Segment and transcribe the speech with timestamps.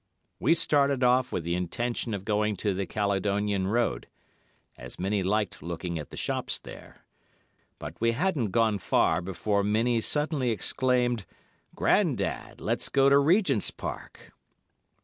[0.39, 4.07] We started off with the intention of going to the Caledonian Road,
[4.75, 7.05] as Minnie liked looking at the shops there,
[7.77, 11.27] but we hadn't gone far before Minnie suddenly exclaimed,
[11.75, 14.33] 'Grandad, let's go to Regent's Park.